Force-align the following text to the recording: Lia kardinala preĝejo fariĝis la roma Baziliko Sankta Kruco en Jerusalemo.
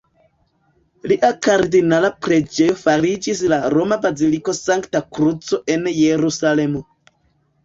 Lia 1.09 1.27
kardinala 1.47 2.09
preĝejo 2.27 2.77
fariĝis 2.85 3.43
la 3.53 3.61
roma 3.75 3.99
Baziliko 4.07 4.57
Sankta 4.61 5.03
Kruco 5.19 5.61
en 5.77 5.87
Jerusalemo. 6.01 6.83